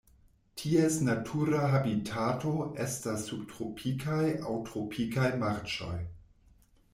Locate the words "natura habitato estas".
1.07-3.27